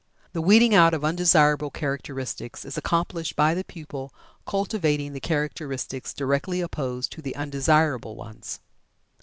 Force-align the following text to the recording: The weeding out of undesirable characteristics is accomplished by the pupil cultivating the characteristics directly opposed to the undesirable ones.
The 0.33 0.41
weeding 0.41 0.73
out 0.73 0.95
of 0.95 1.05
undesirable 1.05 1.69
characteristics 1.69 2.65
is 2.65 2.75
accomplished 2.75 3.35
by 3.35 3.53
the 3.53 3.63
pupil 3.63 4.11
cultivating 4.47 5.13
the 5.13 5.19
characteristics 5.19 6.11
directly 6.11 6.59
opposed 6.59 7.11
to 7.11 7.21
the 7.21 7.35
undesirable 7.35 8.15
ones. 8.15 8.61